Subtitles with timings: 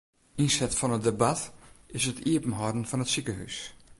[0.43, 1.41] Ynset fan it debat
[1.97, 3.57] is it iepenhâlden fan it sikehús.